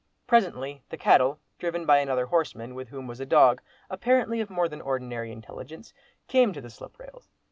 [0.25, 4.67] Presently the cattle, driven by another horseman, with whom was a dog, apparently of more
[4.67, 5.93] than ordinary intelligence,
[6.27, 7.29] came to the slip rails.